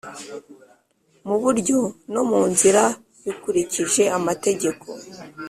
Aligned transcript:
Mu 1.27 1.35
buryo 1.43 1.77
no 2.13 2.21
mu 2.29 2.41
nzira 2.51 2.83
bikurikije 3.23 4.03
amategeko 4.17 4.85